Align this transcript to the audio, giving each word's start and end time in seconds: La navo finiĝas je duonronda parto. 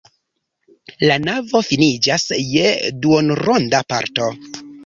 La 1.09 1.17
navo 1.25 1.61
finiĝas 1.69 2.27
je 2.57 2.73
duonronda 3.05 3.87
parto. 3.95 4.33